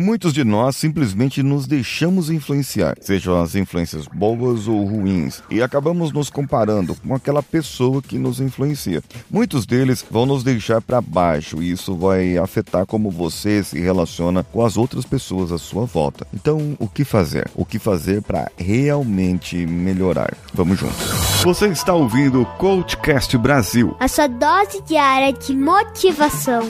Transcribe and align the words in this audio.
Muitos 0.00 0.32
de 0.32 0.44
nós 0.44 0.76
simplesmente 0.76 1.42
nos 1.42 1.66
deixamos 1.66 2.30
influenciar, 2.30 2.96
sejam 3.00 3.42
as 3.42 3.56
influências 3.56 4.06
boas 4.06 4.68
ou 4.68 4.84
ruins, 4.84 5.42
e 5.50 5.60
acabamos 5.60 6.12
nos 6.12 6.30
comparando 6.30 6.94
com 6.94 7.16
aquela 7.16 7.42
pessoa 7.42 8.00
que 8.00 8.16
nos 8.16 8.38
influencia. 8.38 9.02
Muitos 9.28 9.66
deles 9.66 10.06
vão 10.08 10.24
nos 10.24 10.44
deixar 10.44 10.80
para 10.80 11.00
baixo 11.00 11.60
e 11.60 11.72
isso 11.72 11.96
vai 11.96 12.38
afetar 12.38 12.86
como 12.86 13.10
você 13.10 13.64
se 13.64 13.80
relaciona 13.80 14.44
com 14.44 14.64
as 14.64 14.76
outras 14.76 15.04
pessoas 15.04 15.50
à 15.50 15.58
sua 15.58 15.84
volta. 15.84 16.28
Então, 16.32 16.76
o 16.78 16.86
que 16.86 17.02
fazer? 17.02 17.50
O 17.56 17.64
que 17.64 17.80
fazer 17.80 18.22
para 18.22 18.52
realmente 18.56 19.66
melhorar? 19.66 20.32
Vamos 20.54 20.78
juntos. 20.78 21.10
Você 21.42 21.66
está 21.66 21.92
ouvindo 21.92 22.42
o 22.42 22.46
Coachcast 22.46 23.36
Brasil. 23.36 23.96
A 23.98 24.06
sua 24.06 24.28
dose 24.28 24.80
diária 24.86 25.32
de 25.32 25.56
motivação. 25.56 26.62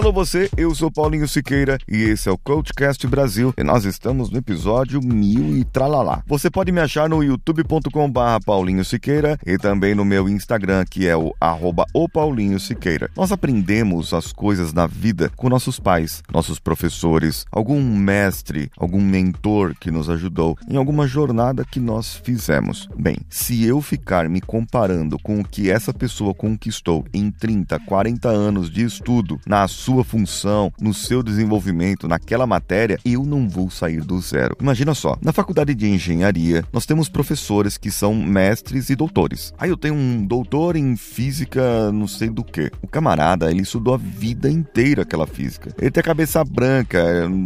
Alô 0.00 0.14
você, 0.14 0.48
eu 0.56 0.74
sou 0.74 0.90
Paulinho 0.90 1.28
Siqueira 1.28 1.76
e 1.86 2.04
esse 2.04 2.26
é 2.26 2.32
o 2.32 2.38
Coachcast 2.38 3.06
Brasil 3.06 3.52
e 3.54 3.62
nós 3.62 3.84
estamos 3.84 4.30
no 4.30 4.38
episódio 4.38 4.98
mil 5.04 5.54
e 5.54 5.62
tralalá. 5.62 6.22
Você 6.26 6.50
pode 6.50 6.72
me 6.72 6.80
achar 6.80 7.06
no 7.06 7.22
youtube.com 7.22 8.10
barra 8.10 8.40
Paulinho 8.40 8.82
Siqueira 8.82 9.38
e 9.44 9.58
também 9.58 9.94
no 9.94 10.02
meu 10.02 10.26
Instagram 10.26 10.86
que 10.88 11.06
é 11.06 11.14
o 11.14 11.34
arroba 11.38 11.84
o 11.92 12.08
Paulinho 12.08 12.58
Siqueira. 12.58 13.10
Nós 13.14 13.30
aprendemos 13.30 14.14
as 14.14 14.32
coisas 14.32 14.72
na 14.72 14.86
vida 14.86 15.30
com 15.36 15.50
nossos 15.50 15.78
pais, 15.78 16.22
nossos 16.32 16.58
professores, 16.58 17.44
algum 17.52 17.78
mestre, 17.82 18.70
algum 18.78 19.02
mentor 19.02 19.74
que 19.78 19.90
nos 19.90 20.08
ajudou 20.08 20.56
em 20.66 20.78
alguma 20.78 21.06
jornada 21.06 21.62
que 21.62 21.78
nós 21.78 22.14
fizemos. 22.14 22.88
Bem, 22.96 23.18
se 23.28 23.66
eu 23.66 23.82
ficar 23.82 24.30
me 24.30 24.40
comparando 24.40 25.18
com 25.18 25.40
o 25.40 25.44
que 25.44 25.70
essa 25.70 25.92
pessoa 25.92 26.32
conquistou 26.32 27.04
em 27.12 27.30
30, 27.30 27.78
40 27.80 28.30
anos 28.30 28.70
de 28.70 28.82
estudo 28.82 29.38
na 29.46 29.68
sua 29.68 29.89
função, 30.04 30.72
no 30.80 30.94
seu 30.94 31.22
desenvolvimento, 31.22 32.08
naquela 32.08 32.46
matéria, 32.46 32.98
eu 33.04 33.24
não 33.24 33.48
vou 33.48 33.70
sair 33.70 34.02
do 34.02 34.20
zero. 34.20 34.56
Imagina 34.60 34.94
só, 34.94 35.16
na 35.22 35.32
faculdade 35.32 35.74
de 35.74 35.88
engenharia, 35.88 36.64
nós 36.72 36.86
temos 36.86 37.08
professores 37.08 37.76
que 37.76 37.90
são 37.90 38.14
mestres 38.14 38.90
e 38.90 38.96
doutores. 38.96 39.52
Aí 39.58 39.70
eu 39.70 39.76
tenho 39.76 39.94
um 39.94 40.24
doutor 40.24 40.76
em 40.76 40.96
física, 40.96 41.90
não 41.92 42.06
sei 42.06 42.28
do 42.28 42.44
que. 42.44 42.70
O 42.82 42.88
camarada, 42.88 43.50
ele 43.50 43.62
estudou 43.62 43.94
a 43.94 43.98
vida 43.98 44.50
inteira 44.50 45.02
aquela 45.02 45.26
física. 45.26 45.74
Ele 45.78 45.90
tem 45.90 46.00
a 46.00 46.04
cabeça 46.04 46.42
branca 46.44 47.02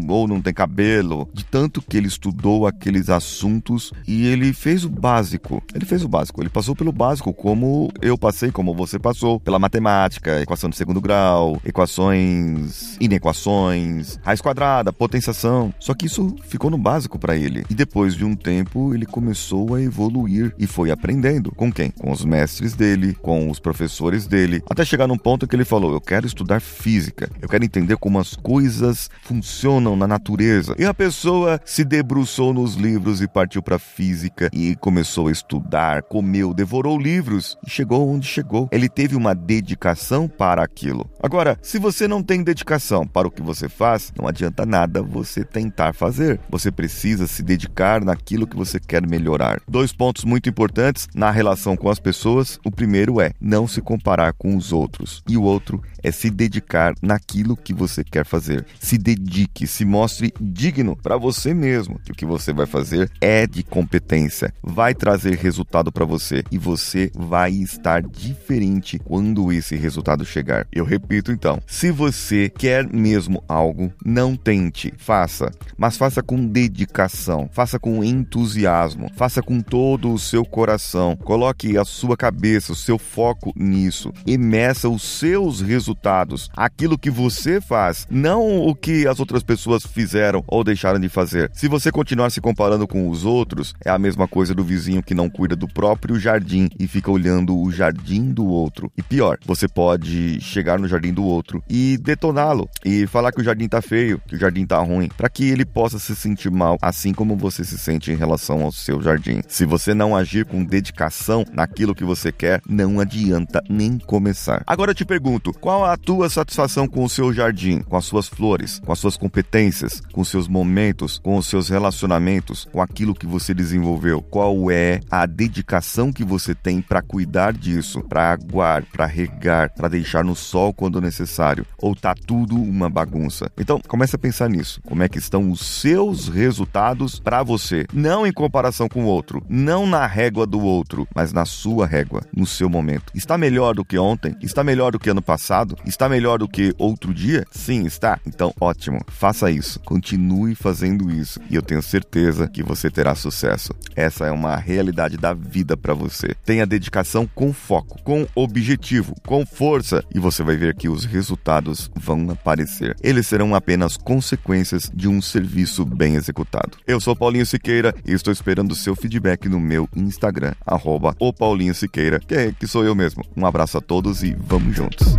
ou 0.08 0.26
não 0.28 0.40
tem 0.40 0.52
cabelo, 0.52 1.28
de 1.32 1.44
tanto 1.44 1.82
que 1.82 1.96
ele 1.96 2.08
estudou 2.08 2.66
aqueles 2.66 3.08
assuntos 3.08 3.92
e 4.06 4.26
ele 4.26 4.52
fez 4.52 4.84
o 4.84 4.88
básico. 4.88 5.62
Ele 5.74 5.84
fez 5.84 6.04
o 6.04 6.08
básico, 6.08 6.42
ele 6.42 6.50
passou 6.50 6.74
pelo 6.74 6.92
básico 6.92 7.32
como 7.32 7.90
eu 8.00 8.16
passei, 8.16 8.50
como 8.50 8.74
você 8.74 8.98
passou, 8.98 9.38
pela 9.40 9.58
matemática, 9.58 10.40
equação 10.40 10.70
de 10.70 10.76
segundo 10.76 11.00
grau, 11.00 11.60
equações 11.64 12.23
equações, 12.24 12.96
inequações, 13.00 14.18
raiz 14.22 14.40
quadrada, 14.40 14.92
potenciação. 14.92 15.72
Só 15.78 15.94
que 15.94 16.06
isso 16.06 16.34
ficou 16.46 16.70
no 16.70 16.78
básico 16.78 17.18
para 17.18 17.36
ele. 17.36 17.64
E 17.68 17.74
depois 17.74 18.14
de 18.14 18.24
um 18.24 18.34
tempo, 18.34 18.94
ele 18.94 19.06
começou 19.06 19.74
a 19.74 19.82
evoluir 19.82 20.54
e 20.58 20.66
foi 20.66 20.90
aprendendo. 20.90 21.52
Com 21.52 21.72
quem? 21.72 21.90
Com 21.90 22.10
os 22.10 22.24
mestres 22.24 22.74
dele, 22.74 23.14
com 23.14 23.50
os 23.50 23.58
professores 23.58 24.26
dele, 24.26 24.62
até 24.68 24.84
chegar 24.84 25.06
num 25.06 25.18
ponto 25.18 25.46
que 25.46 25.54
ele 25.54 25.64
falou: 25.64 25.92
"Eu 25.92 26.00
quero 26.00 26.26
estudar 26.26 26.60
física. 26.60 27.30
Eu 27.40 27.48
quero 27.48 27.64
entender 27.64 27.96
como 27.96 28.18
as 28.18 28.34
coisas 28.34 29.10
funcionam 29.22 29.96
na 29.96 30.06
natureza". 30.06 30.74
E 30.78 30.84
a 30.84 30.94
pessoa 30.94 31.60
se 31.64 31.84
debruçou 31.84 32.52
nos 32.52 32.74
livros 32.74 33.20
e 33.20 33.28
partiu 33.28 33.62
para 33.62 33.78
física 33.78 34.48
e 34.52 34.74
começou 34.76 35.28
a 35.28 35.32
estudar, 35.32 36.02
comeu, 36.02 36.54
devorou 36.54 36.98
livros 36.98 37.56
e 37.66 37.70
chegou 37.70 38.08
onde 38.08 38.26
chegou. 38.26 38.68
Ele 38.70 38.88
teve 38.88 39.16
uma 39.16 39.34
dedicação 39.34 40.28
para 40.28 40.62
aquilo. 40.62 41.08
Agora, 41.22 41.58
se 41.62 41.78
você 41.78 42.06
não 42.06 42.13
não 42.14 42.22
tem 42.22 42.44
dedicação 42.44 43.04
para 43.04 43.26
o 43.26 43.30
que 43.30 43.42
você 43.42 43.68
faz, 43.68 44.12
não 44.16 44.28
adianta 44.28 44.64
nada 44.64 45.02
você 45.02 45.44
tentar 45.44 45.92
fazer. 45.92 46.38
Você 46.48 46.70
precisa 46.70 47.26
se 47.26 47.42
dedicar 47.42 48.04
naquilo 48.04 48.46
que 48.46 48.56
você 48.56 48.78
quer 48.78 49.04
melhorar. 49.04 49.60
Dois 49.66 49.92
pontos 49.92 50.22
muito 50.24 50.48
importantes 50.48 51.08
na 51.12 51.32
relação 51.32 51.76
com 51.76 51.90
as 51.90 51.98
pessoas. 51.98 52.60
O 52.64 52.70
primeiro 52.70 53.20
é 53.20 53.32
não 53.40 53.66
se 53.66 53.80
comparar 53.80 54.32
com 54.32 54.56
os 54.56 54.72
outros, 54.72 55.24
e 55.28 55.36
o 55.36 55.42
outro 55.42 55.82
é 56.04 56.12
se 56.12 56.30
dedicar 56.30 56.94
naquilo 57.02 57.56
que 57.56 57.74
você 57.74 58.04
quer 58.04 58.24
fazer. 58.24 58.64
Se 58.78 58.96
dedique, 58.96 59.66
se 59.66 59.84
mostre 59.84 60.32
digno 60.40 60.94
para 60.94 61.16
você 61.16 61.52
mesmo. 61.52 61.98
O 62.08 62.14
que 62.14 62.26
você 62.26 62.52
vai 62.52 62.66
fazer 62.66 63.10
é 63.20 63.44
de 63.44 63.64
competência, 63.64 64.54
vai 64.62 64.94
trazer 64.94 65.34
resultado 65.36 65.90
para 65.90 66.04
você 66.04 66.44
e 66.52 66.58
você 66.58 67.10
vai 67.12 67.50
estar 67.50 68.02
diferente 68.02 69.00
quando 69.00 69.50
esse 69.50 69.74
resultado 69.74 70.24
chegar. 70.24 70.66
Eu 70.70 70.84
repito 70.84 71.32
então, 71.32 71.58
se 71.66 71.90
você 71.90 72.03
você 72.04 72.50
quer 72.50 72.86
mesmo 72.86 73.42
algo, 73.48 73.90
não 74.04 74.36
tente, 74.36 74.92
faça, 74.98 75.50
mas 75.74 75.96
faça 75.96 76.22
com 76.22 76.46
dedicação, 76.46 77.48
faça 77.50 77.78
com 77.78 78.04
entusiasmo, 78.04 79.10
faça 79.16 79.40
com 79.40 79.62
todo 79.62 80.12
o 80.12 80.18
seu 80.18 80.44
coração. 80.44 81.16
Coloque 81.16 81.78
a 81.78 81.84
sua 81.84 82.14
cabeça, 82.14 82.72
o 82.72 82.76
seu 82.76 82.98
foco 82.98 83.54
nisso 83.56 84.12
e 84.26 84.36
meça 84.36 84.86
os 84.86 85.02
seus 85.02 85.62
resultados, 85.62 86.50
aquilo 86.54 86.98
que 86.98 87.10
você 87.10 87.58
faz, 87.58 88.06
não 88.10 88.58
o 88.58 88.74
que 88.74 89.06
as 89.06 89.18
outras 89.18 89.42
pessoas 89.42 89.86
fizeram 89.86 90.44
ou 90.46 90.62
deixaram 90.62 91.00
de 91.00 91.08
fazer. 91.08 91.50
Se 91.54 91.68
você 91.68 91.90
continuar 91.90 92.28
se 92.28 92.40
comparando 92.40 92.86
com 92.86 93.08
os 93.08 93.24
outros, 93.24 93.74
é 93.82 93.88
a 93.88 93.98
mesma 93.98 94.28
coisa 94.28 94.54
do 94.54 94.62
vizinho 94.62 95.02
que 95.02 95.14
não 95.14 95.30
cuida 95.30 95.56
do 95.56 95.66
próprio 95.66 96.20
jardim 96.20 96.68
e 96.78 96.86
fica 96.86 97.10
olhando 97.10 97.58
o 97.58 97.72
jardim 97.72 98.30
do 98.30 98.44
outro. 98.44 98.92
E 98.94 99.02
pior, 99.02 99.38
você 99.46 99.66
pode 99.66 100.38
chegar 100.42 100.78
no 100.78 100.86
jardim 100.86 101.14
do 101.14 101.24
outro 101.24 101.64
e 101.66 101.93
detoná-lo 101.96 102.68
e 102.84 103.06
falar 103.06 103.32
que 103.32 103.40
o 103.40 103.44
jardim 103.44 103.68
tá 103.68 103.80
feio, 103.80 104.20
que 104.26 104.36
o 104.36 104.38
jardim 104.38 104.66
tá 104.66 104.78
ruim, 104.78 105.08
para 105.16 105.28
que 105.28 105.48
ele 105.48 105.64
possa 105.64 105.98
se 105.98 106.14
sentir 106.14 106.50
mal, 106.50 106.78
assim 106.80 107.12
como 107.12 107.36
você 107.36 107.64
se 107.64 107.78
sente 107.78 108.10
em 108.10 108.16
relação 108.16 108.62
ao 108.62 108.72
seu 108.72 109.00
jardim. 109.00 109.40
Se 109.48 109.64
você 109.64 109.94
não 109.94 110.16
agir 110.16 110.44
com 110.44 110.64
dedicação 110.64 111.44
naquilo 111.52 111.94
que 111.94 112.04
você 112.04 112.32
quer, 112.32 112.60
não 112.68 113.00
adianta 113.00 113.62
nem 113.68 113.98
começar. 113.98 114.62
Agora 114.66 114.90
eu 114.90 114.94
te 114.94 115.04
pergunto, 115.04 115.52
qual 115.52 115.84
a 115.84 115.96
tua 115.96 116.28
satisfação 116.28 116.86
com 116.86 117.04
o 117.04 117.08
seu 117.08 117.32
jardim, 117.32 117.80
com 117.82 117.96
as 117.96 118.04
suas 118.04 118.28
flores, 118.28 118.80
com 118.84 118.92
as 118.92 118.98
suas 118.98 119.16
competências, 119.16 120.00
com 120.12 120.20
os 120.20 120.28
seus 120.28 120.48
momentos, 120.48 121.18
com 121.18 121.36
os 121.36 121.46
seus 121.46 121.68
relacionamentos, 121.68 122.66
com 122.70 122.80
aquilo 122.80 123.14
que 123.14 123.26
você 123.26 123.54
desenvolveu? 123.54 124.22
Qual 124.22 124.70
é 124.70 125.00
a 125.10 125.26
dedicação 125.26 126.12
que 126.12 126.24
você 126.24 126.54
tem 126.54 126.80
para 126.80 127.02
cuidar 127.02 127.52
disso, 127.52 128.02
para 128.02 128.32
aguar, 128.32 128.84
para 128.84 129.06
regar, 129.06 129.72
para 129.74 129.88
deixar 129.88 130.24
no 130.24 130.36
sol 130.36 130.72
quando 130.72 131.00
necessário? 131.00 131.66
Ou 131.84 131.94
tá 131.94 132.14
tudo 132.14 132.56
uma 132.56 132.88
bagunça? 132.88 133.50
Então, 133.58 133.78
comece 133.86 134.16
a 134.16 134.18
pensar 134.18 134.48
nisso. 134.48 134.80
Como 134.86 135.02
é 135.02 135.08
que 135.08 135.18
estão 135.18 135.50
os 135.50 135.60
seus 135.60 136.28
resultados 136.28 137.20
para 137.20 137.42
você? 137.42 137.84
Não 137.92 138.26
em 138.26 138.32
comparação 138.32 138.88
com 138.88 139.04
o 139.04 139.06
outro, 139.06 139.44
não 139.50 139.86
na 139.86 140.06
régua 140.06 140.46
do 140.46 140.60
outro, 140.60 141.06
mas 141.14 141.30
na 141.30 141.44
sua 141.44 141.86
régua, 141.86 142.22
no 142.34 142.46
seu 142.46 142.70
momento. 142.70 143.12
Está 143.14 143.36
melhor 143.36 143.74
do 143.74 143.84
que 143.84 143.98
ontem? 143.98 144.34
Está 144.40 144.64
melhor 144.64 144.92
do 144.92 144.98
que 144.98 145.10
ano 145.10 145.20
passado? 145.20 145.76
Está 145.84 146.08
melhor 146.08 146.38
do 146.38 146.48
que 146.48 146.74
outro 146.78 147.12
dia? 147.12 147.44
Sim, 147.50 147.84
está. 147.84 148.18
Então, 148.26 148.54
ótimo. 148.58 149.00
Faça 149.08 149.50
isso. 149.50 149.78
Continue 149.80 150.54
fazendo 150.54 151.10
isso 151.10 151.38
e 151.50 151.54
eu 151.54 151.60
tenho 151.60 151.82
certeza 151.82 152.48
que 152.48 152.62
você 152.62 152.90
terá 152.90 153.14
sucesso. 153.14 153.74
Essa 153.94 154.26
é 154.26 154.30
uma 154.30 154.56
realidade 154.56 155.18
da 155.18 155.34
vida 155.34 155.76
para 155.76 155.92
você. 155.92 156.34
Tenha 156.46 156.64
dedicação 156.64 157.28
com 157.34 157.52
foco, 157.52 158.02
com 158.02 158.26
objetivo, 158.34 159.14
com 159.26 159.44
força 159.44 160.02
e 160.14 160.18
você 160.18 160.42
vai 160.42 160.56
ver 160.56 160.74
que 160.74 160.88
os 160.88 161.04
resultados 161.04 161.73
resultados 161.74 161.90
vão 161.94 162.30
aparecer. 162.30 162.96
Eles 163.02 163.26
serão 163.26 163.54
apenas 163.54 163.96
consequências 163.96 164.90
de 164.94 165.08
um 165.08 165.20
serviço 165.20 165.84
bem 165.84 166.14
executado. 166.14 166.78
Eu 166.86 167.00
sou 167.00 167.16
Paulinho 167.16 167.44
Siqueira 167.44 167.94
e 168.06 168.12
estou 168.12 168.32
esperando 168.32 168.74
seu 168.74 168.94
feedback 168.94 169.48
no 169.48 169.60
meu 169.60 169.88
Instagram, 169.94 170.54
arroba 170.64 171.14
o 171.18 171.32
Paulinho 171.32 171.74
Siqueira, 171.74 172.20
que, 172.20 172.34
é, 172.34 172.52
que 172.52 172.66
sou 172.66 172.84
eu 172.84 172.94
mesmo. 172.94 173.24
Um 173.36 173.44
abraço 173.44 173.78
a 173.78 173.80
todos 173.80 174.22
e 174.22 174.34
vamos 174.38 174.74
juntos. 174.76 175.14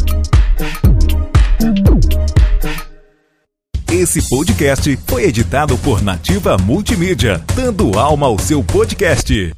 Esse 3.92 4.28
podcast 4.30 4.98
foi 5.08 5.24
editado 5.24 5.78
por 5.78 6.02
Nativa 6.02 6.58
Multimídia, 6.58 7.42
dando 7.56 7.98
alma 7.98 8.26
ao 8.28 8.38
seu 8.38 8.64
podcast. 8.64 9.54